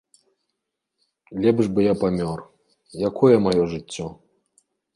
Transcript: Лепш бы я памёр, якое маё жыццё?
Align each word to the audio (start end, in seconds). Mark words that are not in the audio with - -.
Лепш 1.43 1.65
бы 1.75 1.85
я 1.85 1.93
памёр, 2.05 2.39
якое 3.11 3.35
маё 3.49 3.63
жыццё? 3.75 4.07